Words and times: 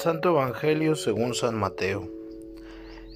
Santo 0.00 0.30
Evangelio 0.30 0.94
según 0.94 1.34
San 1.34 1.56
Mateo. 1.56 2.08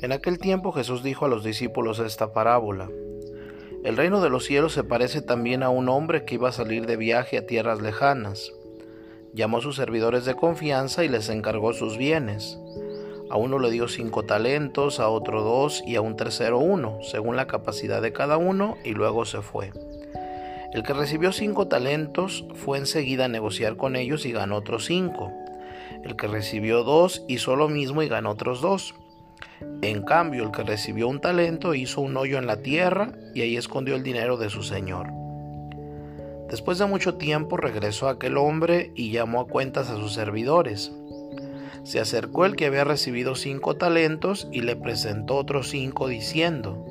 En 0.02 0.12
aquel 0.12 0.38
tiempo 0.38 0.70
Jesús 0.70 1.02
dijo 1.02 1.24
a 1.24 1.28
los 1.28 1.42
discípulos 1.42 1.98
esta 1.98 2.34
parábola. 2.34 2.90
El 3.82 3.96
reino 3.96 4.20
de 4.20 4.28
los 4.28 4.44
cielos 4.44 4.74
se 4.74 4.84
parece 4.84 5.22
también 5.22 5.62
a 5.62 5.70
un 5.70 5.88
hombre 5.88 6.26
que 6.26 6.34
iba 6.34 6.50
a 6.50 6.52
salir 6.52 6.84
de 6.84 6.98
viaje 6.98 7.38
a 7.38 7.46
tierras 7.46 7.80
lejanas. 7.80 8.52
Llamó 9.32 9.58
a 9.58 9.60
sus 9.62 9.76
servidores 9.76 10.26
de 10.26 10.34
confianza 10.34 11.04
y 11.04 11.08
les 11.08 11.30
encargó 11.30 11.72
sus 11.72 11.96
bienes. 11.96 12.58
A 13.30 13.38
uno 13.38 13.58
le 13.58 13.70
dio 13.70 13.88
cinco 13.88 14.24
talentos, 14.24 15.00
a 15.00 15.08
otro 15.08 15.42
dos 15.42 15.82
y 15.86 15.96
a 15.96 16.02
un 16.02 16.16
tercero 16.16 16.58
uno, 16.58 16.98
según 17.00 17.36
la 17.36 17.46
capacidad 17.46 18.02
de 18.02 18.12
cada 18.12 18.36
uno, 18.36 18.76
y 18.84 18.90
luego 18.90 19.24
se 19.24 19.40
fue. 19.40 19.72
El 20.74 20.82
que 20.82 20.92
recibió 20.92 21.32
cinco 21.32 21.66
talentos 21.66 22.44
fue 22.54 22.76
enseguida 22.76 23.24
a 23.24 23.28
negociar 23.28 23.78
con 23.78 23.96
ellos 23.96 24.26
y 24.26 24.32
ganó 24.32 24.56
otros 24.56 24.84
cinco. 24.84 25.32
El 26.04 26.16
que 26.16 26.28
recibió 26.28 26.84
dos 26.84 27.24
hizo 27.28 27.56
lo 27.56 27.68
mismo 27.68 28.02
y 28.02 28.08
ganó 28.08 28.30
otros 28.32 28.60
dos. 28.60 28.94
En 29.80 30.02
cambio, 30.02 30.44
el 30.44 30.50
que 30.50 30.62
recibió 30.62 31.08
un 31.08 31.20
talento 31.20 31.74
hizo 31.74 32.02
un 32.02 32.16
hoyo 32.16 32.36
en 32.36 32.46
la 32.46 32.58
tierra 32.58 33.12
y 33.34 33.40
ahí 33.40 33.56
escondió 33.56 33.96
el 33.96 34.02
dinero 34.02 34.36
de 34.36 34.50
su 34.50 34.62
señor. 34.62 35.08
Después 36.50 36.78
de 36.78 36.86
mucho 36.86 37.14
tiempo 37.14 37.56
regresó 37.56 38.08
aquel 38.08 38.36
hombre 38.36 38.92
y 38.94 39.10
llamó 39.12 39.40
a 39.40 39.48
cuentas 39.48 39.88
a 39.88 39.96
sus 39.96 40.12
servidores. 40.12 40.92
Se 41.84 42.00
acercó 42.00 42.44
el 42.44 42.54
que 42.54 42.66
había 42.66 42.84
recibido 42.84 43.34
cinco 43.34 43.76
talentos 43.76 44.46
y 44.52 44.60
le 44.60 44.76
presentó 44.76 45.36
otros 45.36 45.70
cinco 45.70 46.06
diciendo, 46.06 46.84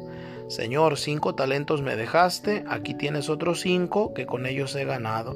Señor, 0.47 0.97
cinco 0.97 1.35
talentos 1.35 1.81
me 1.81 1.95
dejaste, 1.95 2.63
aquí 2.67 2.95
tienes 2.95 3.29
otros 3.29 3.61
cinco 3.61 4.13
que 4.13 4.25
con 4.25 4.47
ellos 4.47 4.75
he 4.75 4.85
ganado. 4.85 5.35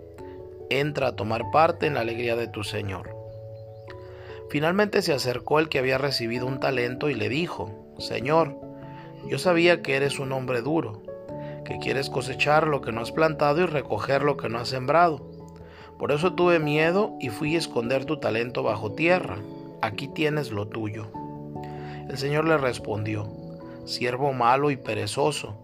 entra 0.79 1.07
a 1.07 1.15
tomar 1.15 1.51
parte 1.51 1.87
en 1.87 1.95
la 1.95 2.01
alegría 2.01 2.35
de 2.35 2.47
tu 2.47 2.63
Señor. 2.63 3.15
Finalmente 4.49 5.01
se 5.01 5.13
acercó 5.13 5.59
el 5.59 5.69
que 5.69 5.79
había 5.79 5.97
recibido 5.97 6.45
un 6.45 6.59
talento 6.59 7.09
y 7.09 7.13
le 7.13 7.29
dijo, 7.29 7.95
Señor, 7.99 8.57
yo 9.27 9.37
sabía 9.37 9.81
que 9.81 9.95
eres 9.95 10.19
un 10.19 10.31
hombre 10.31 10.61
duro, 10.61 11.03
que 11.63 11.79
quieres 11.79 12.09
cosechar 12.09 12.67
lo 12.67 12.81
que 12.81 12.91
no 12.91 13.01
has 13.01 13.11
plantado 13.11 13.61
y 13.61 13.65
recoger 13.65 14.23
lo 14.23 14.37
que 14.37 14.49
no 14.49 14.59
has 14.59 14.69
sembrado. 14.69 15.31
Por 15.97 16.11
eso 16.11 16.33
tuve 16.33 16.59
miedo 16.59 17.15
y 17.19 17.29
fui 17.29 17.55
a 17.55 17.59
esconder 17.59 18.05
tu 18.05 18.19
talento 18.19 18.63
bajo 18.63 18.93
tierra. 18.93 19.37
Aquí 19.81 20.07
tienes 20.07 20.51
lo 20.51 20.67
tuyo. 20.67 21.11
El 22.09 22.17
Señor 22.17 22.45
le 22.45 22.57
respondió, 22.57 23.29
siervo 23.85 24.33
malo 24.33 24.71
y 24.71 24.75
perezoso, 24.75 25.55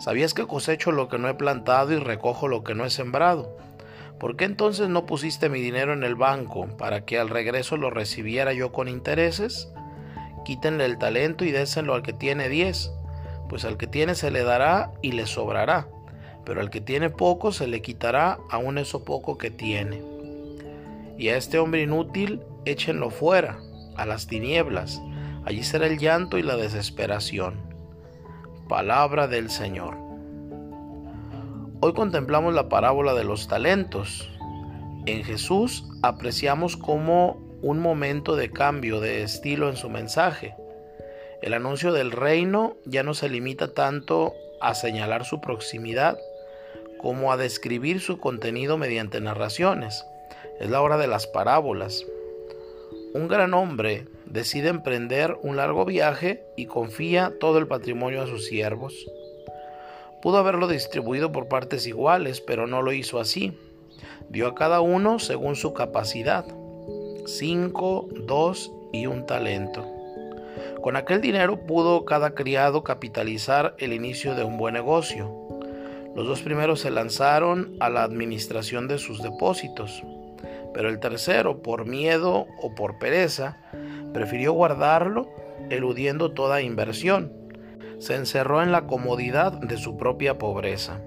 ¿sabías 0.00 0.32
que 0.32 0.46
cosecho 0.46 0.92
lo 0.92 1.08
que 1.08 1.18
no 1.18 1.28
he 1.28 1.34
plantado 1.34 1.92
y 1.92 1.96
recojo 1.96 2.48
lo 2.48 2.64
que 2.64 2.74
no 2.74 2.84
he 2.84 2.90
sembrado? 2.90 3.58
¿Por 4.22 4.36
qué 4.36 4.44
entonces 4.44 4.88
no 4.88 5.04
pusiste 5.04 5.48
mi 5.48 5.60
dinero 5.60 5.92
en 5.92 6.04
el 6.04 6.14
banco 6.14 6.68
para 6.78 7.04
que 7.04 7.18
al 7.18 7.28
regreso 7.28 7.76
lo 7.76 7.90
recibiera 7.90 8.52
yo 8.52 8.70
con 8.70 8.86
intereses? 8.86 9.72
Quítenle 10.44 10.84
el 10.84 10.96
talento 10.96 11.44
y 11.44 11.50
déselo 11.50 11.92
al 11.92 12.02
que 12.02 12.12
tiene 12.12 12.48
diez, 12.48 12.92
pues 13.48 13.64
al 13.64 13.76
que 13.76 13.88
tiene 13.88 14.14
se 14.14 14.30
le 14.30 14.44
dará 14.44 14.92
y 15.02 15.10
le 15.10 15.26
sobrará, 15.26 15.88
pero 16.44 16.60
al 16.60 16.70
que 16.70 16.80
tiene 16.80 17.10
poco 17.10 17.50
se 17.50 17.66
le 17.66 17.82
quitará 17.82 18.38
aún 18.48 18.78
eso 18.78 19.04
poco 19.04 19.38
que 19.38 19.50
tiene. 19.50 20.04
Y 21.18 21.30
a 21.30 21.36
este 21.36 21.58
hombre 21.58 21.82
inútil 21.82 22.42
échenlo 22.64 23.10
fuera, 23.10 23.58
a 23.96 24.06
las 24.06 24.28
tinieblas, 24.28 25.02
allí 25.44 25.64
será 25.64 25.88
el 25.88 25.98
llanto 25.98 26.38
y 26.38 26.44
la 26.44 26.54
desesperación. 26.54 27.56
Palabra 28.68 29.26
del 29.26 29.50
Señor. 29.50 30.01
Hoy 31.84 31.94
contemplamos 31.94 32.54
la 32.54 32.68
parábola 32.68 33.12
de 33.12 33.24
los 33.24 33.48
talentos. 33.48 34.30
En 35.04 35.24
Jesús 35.24 35.84
apreciamos 36.00 36.76
como 36.76 37.40
un 37.60 37.80
momento 37.80 38.36
de 38.36 38.52
cambio 38.52 39.00
de 39.00 39.24
estilo 39.24 39.68
en 39.68 39.74
su 39.74 39.90
mensaje. 39.90 40.54
El 41.42 41.54
anuncio 41.54 41.92
del 41.92 42.12
reino 42.12 42.76
ya 42.84 43.02
no 43.02 43.14
se 43.14 43.28
limita 43.28 43.74
tanto 43.74 44.32
a 44.60 44.76
señalar 44.76 45.24
su 45.24 45.40
proximidad 45.40 46.16
como 47.00 47.32
a 47.32 47.36
describir 47.36 48.00
su 48.00 48.20
contenido 48.20 48.78
mediante 48.78 49.20
narraciones. 49.20 50.06
Es 50.60 50.70
la 50.70 50.82
hora 50.82 50.98
de 50.98 51.08
las 51.08 51.26
parábolas. 51.26 52.06
Un 53.12 53.26
gran 53.26 53.54
hombre 53.54 54.06
decide 54.26 54.68
emprender 54.68 55.36
un 55.42 55.56
largo 55.56 55.84
viaje 55.84 56.44
y 56.56 56.66
confía 56.66 57.32
todo 57.40 57.58
el 57.58 57.66
patrimonio 57.66 58.22
a 58.22 58.28
sus 58.28 58.46
siervos. 58.46 58.94
Pudo 60.22 60.38
haberlo 60.38 60.68
distribuido 60.68 61.32
por 61.32 61.48
partes 61.48 61.84
iguales, 61.88 62.40
pero 62.40 62.68
no 62.68 62.80
lo 62.80 62.92
hizo 62.92 63.18
así. 63.18 63.58
Dio 64.28 64.46
a 64.46 64.54
cada 64.54 64.80
uno 64.80 65.18
según 65.18 65.56
su 65.56 65.74
capacidad. 65.74 66.46
Cinco, 67.26 68.08
dos 68.12 68.72
y 68.92 69.06
un 69.06 69.26
talento. 69.26 69.84
Con 70.80 70.94
aquel 70.94 71.20
dinero 71.20 71.66
pudo 71.66 72.04
cada 72.04 72.36
criado 72.36 72.84
capitalizar 72.84 73.74
el 73.78 73.92
inicio 73.92 74.36
de 74.36 74.44
un 74.44 74.58
buen 74.58 74.74
negocio. 74.74 75.28
Los 76.14 76.28
dos 76.28 76.40
primeros 76.42 76.80
se 76.80 76.92
lanzaron 76.92 77.76
a 77.80 77.90
la 77.90 78.04
administración 78.04 78.86
de 78.86 78.98
sus 78.98 79.22
depósitos, 79.24 80.04
pero 80.72 80.88
el 80.88 81.00
tercero, 81.00 81.62
por 81.62 81.84
miedo 81.84 82.46
o 82.60 82.74
por 82.76 83.00
pereza, 83.00 83.58
prefirió 84.12 84.52
guardarlo, 84.52 85.28
eludiendo 85.68 86.30
toda 86.30 86.62
inversión 86.62 87.41
se 88.02 88.16
encerró 88.16 88.64
en 88.64 88.72
la 88.72 88.88
comodidad 88.88 89.52
de 89.52 89.76
su 89.76 89.96
propia 89.96 90.36
pobreza. 90.36 91.00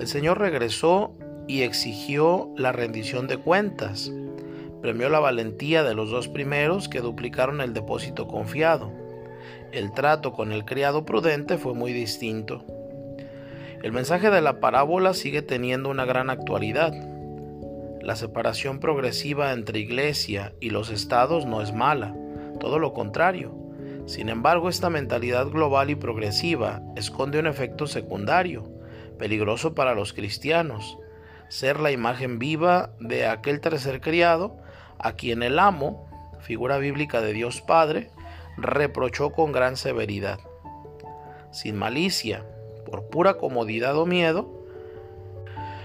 El 0.00 0.08
Señor 0.08 0.40
regresó 0.40 1.14
y 1.46 1.62
exigió 1.62 2.50
la 2.56 2.72
rendición 2.72 3.28
de 3.28 3.36
cuentas. 3.36 4.10
Premió 4.80 5.08
la 5.08 5.20
valentía 5.20 5.84
de 5.84 5.94
los 5.94 6.10
dos 6.10 6.26
primeros 6.26 6.88
que 6.88 7.00
duplicaron 7.00 7.60
el 7.60 7.74
depósito 7.74 8.26
confiado. 8.26 8.90
El 9.70 9.92
trato 9.92 10.32
con 10.32 10.50
el 10.50 10.64
criado 10.64 11.04
prudente 11.04 11.56
fue 11.58 11.74
muy 11.74 11.92
distinto. 11.92 12.64
El 13.84 13.92
mensaje 13.92 14.30
de 14.30 14.40
la 14.40 14.58
parábola 14.58 15.14
sigue 15.14 15.42
teniendo 15.42 15.90
una 15.90 16.04
gran 16.04 16.28
actualidad. 16.28 16.92
La 18.00 18.16
separación 18.16 18.80
progresiva 18.80 19.52
entre 19.52 19.78
iglesia 19.78 20.54
y 20.58 20.70
los 20.70 20.90
estados 20.90 21.46
no 21.46 21.62
es 21.62 21.72
mala, 21.72 22.16
todo 22.58 22.80
lo 22.80 22.92
contrario 22.92 23.61
sin 24.06 24.28
embargo, 24.28 24.68
esta 24.68 24.90
mentalidad 24.90 25.46
global 25.48 25.90
y 25.90 25.94
progresiva 25.94 26.82
esconde 26.96 27.38
un 27.38 27.46
efecto 27.46 27.86
secundario, 27.86 28.68
peligroso 29.18 29.74
para 29.74 29.94
los 29.94 30.12
cristianos, 30.12 30.98
ser 31.48 31.78
la 31.78 31.92
imagen 31.92 32.38
viva 32.38 32.90
de 32.98 33.26
aquel 33.26 33.60
tercer 33.60 34.00
criado 34.00 34.56
a 34.98 35.12
quien 35.12 35.42
el 35.42 35.58
amo, 35.58 36.08
figura 36.40 36.78
bíblica 36.78 37.20
de 37.20 37.32
Dios 37.32 37.60
Padre, 37.60 38.10
reprochó 38.56 39.30
con 39.30 39.52
gran 39.52 39.76
severidad. 39.76 40.40
Sin 41.52 41.76
malicia, 41.76 42.44
por 42.84 43.08
pura 43.08 43.34
comodidad 43.34 43.96
o 43.96 44.04
miedo, 44.04 44.66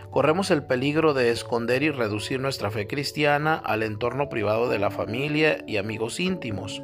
corremos 0.09 0.49
el 0.49 0.63
peligro 0.63 1.13
de 1.13 1.29
esconder 1.29 1.83
y 1.83 1.91
reducir 1.91 2.39
nuestra 2.39 2.71
fe 2.71 2.87
cristiana 2.87 3.55
al 3.55 3.83
entorno 3.83 4.27
privado 4.29 4.69
de 4.69 4.79
la 4.79 4.89
familia 4.89 5.63
y 5.67 5.77
amigos 5.77 6.19
íntimos 6.19 6.81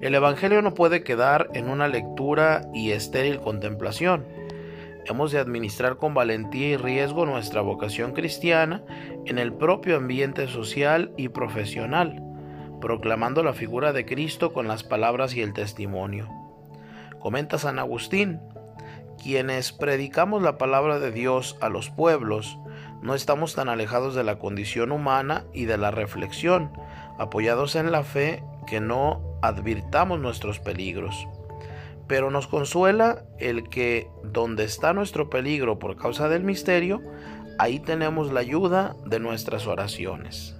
el 0.00 0.14
Evangelio 0.14 0.62
no 0.62 0.74
puede 0.74 1.02
quedar 1.02 1.48
en 1.54 1.68
una 1.68 1.88
lectura 1.88 2.68
y 2.72 2.90
estéril 2.92 3.40
contemplación. 3.40 4.24
Hemos 5.06 5.32
de 5.32 5.38
administrar 5.38 5.96
con 5.96 6.12
valentía 6.12 6.68
y 6.68 6.76
riesgo 6.76 7.24
nuestra 7.24 7.62
vocación 7.62 8.12
cristiana 8.12 8.82
en 9.24 9.38
el 9.38 9.52
propio 9.54 9.96
ambiente 9.96 10.48
social 10.48 11.12
y 11.16 11.28
profesional, 11.30 12.22
proclamando 12.80 13.42
la 13.42 13.54
figura 13.54 13.92
de 13.92 14.04
Cristo 14.04 14.52
con 14.52 14.68
las 14.68 14.84
palabras 14.84 15.34
y 15.34 15.40
el 15.40 15.54
testimonio. 15.54 16.28
Comenta 17.20 17.58
San 17.58 17.78
Agustín, 17.78 18.40
quienes 19.22 19.72
predicamos 19.72 20.42
la 20.42 20.58
palabra 20.58 20.98
de 20.98 21.10
Dios 21.10 21.56
a 21.60 21.68
los 21.68 21.90
pueblos, 21.90 22.58
no 23.02 23.14
estamos 23.14 23.54
tan 23.54 23.68
alejados 23.68 24.14
de 24.14 24.24
la 24.24 24.38
condición 24.38 24.92
humana 24.92 25.44
y 25.52 25.64
de 25.64 25.78
la 25.78 25.90
reflexión, 25.90 26.70
apoyados 27.18 27.76
en 27.76 27.90
la 27.92 28.02
fe 28.02 28.42
que 28.66 28.80
no 28.80 29.27
advirtamos 29.42 30.20
nuestros 30.20 30.58
peligros. 30.58 31.26
Pero 32.06 32.30
nos 32.30 32.46
consuela 32.46 33.24
el 33.38 33.68
que 33.68 34.08
donde 34.24 34.64
está 34.64 34.92
nuestro 34.92 35.28
peligro 35.28 35.78
por 35.78 35.96
causa 35.96 36.28
del 36.28 36.42
misterio, 36.42 37.02
ahí 37.58 37.80
tenemos 37.80 38.32
la 38.32 38.40
ayuda 38.40 38.96
de 39.04 39.20
nuestras 39.20 39.66
oraciones. 39.66 40.57